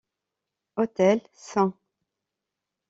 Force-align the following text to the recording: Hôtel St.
Hôtel 0.75 1.19
St. 1.31 1.71